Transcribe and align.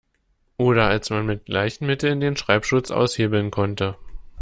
Oder 0.57 0.87
als 0.87 1.11
man 1.11 1.27
mit 1.27 1.45
gleichen 1.45 1.85
Mitteln 1.85 2.19
den 2.21 2.35
Schreibschutz 2.35 2.89
aushebeln 2.89 3.51
konnte. 3.51 3.97